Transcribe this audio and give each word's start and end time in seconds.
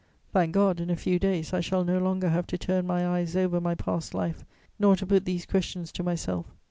Thank 0.33 0.51
God, 0.53 0.79
in 0.79 0.89
a 0.89 0.95
few 0.95 1.19
days 1.19 1.53
I 1.53 1.59
shall 1.59 1.83
no 1.83 1.99
longer 1.99 2.29
have 2.29 2.47
to 2.47 2.57
turn 2.57 2.87
my 2.87 3.07
eyes 3.07 3.35
over 3.35 3.61
my 3.61 3.75
past 3.75 4.15
life, 4.15 4.43
nor 4.79 4.95
to 4.95 5.05
put 5.05 5.25
these 5.25 5.45
questions 5.45 5.91
to 5.91 6.01
myself. 6.01 6.47